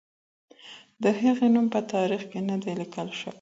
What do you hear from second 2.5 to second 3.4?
دی لیکل شوی.